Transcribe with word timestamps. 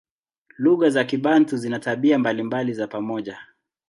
Lugha 0.57 0.89
za 0.89 1.03
Kibantu 1.03 1.57
zina 1.57 1.79
tabia 1.79 2.19
mbalimbali 2.19 2.73
za 2.73 2.87
pamoja. 2.87 3.37